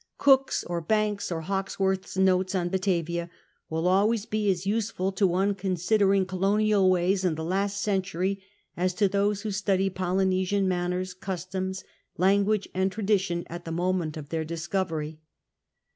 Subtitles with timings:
[0.17, 3.29] Cook's, or Banks's, or Hawkcsworth's notes on Batavia
[3.69, 8.41] will always be as use ful to one considering colonial ways in the last century
[8.75, 11.83] as to those who study Polynesian manners, customs,
[12.17, 15.19] language, and tradition at the moment of their discovery.